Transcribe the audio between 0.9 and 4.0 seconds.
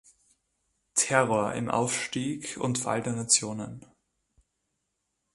Terror im Aufstieg und Fall der Nationen".